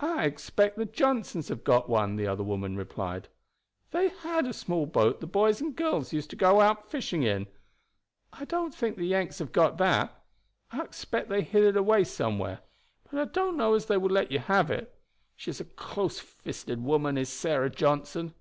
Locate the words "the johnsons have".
0.78-1.62